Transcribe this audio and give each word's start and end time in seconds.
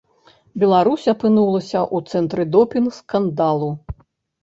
Беларусь 0.63 1.03
апынулася 1.13 1.79
ў 1.95 2.17
цэнтры 2.17 2.49
допінг-скандалу. 2.57 3.73